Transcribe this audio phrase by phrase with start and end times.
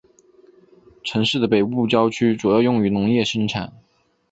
[1.03, 3.71] 城市的北部郊区主要用于农业生产。